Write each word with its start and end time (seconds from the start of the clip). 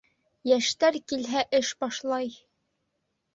Йәштәр 0.51 0.97
килһә 1.11 1.43
эш 1.59 1.69
башлай 1.85 2.33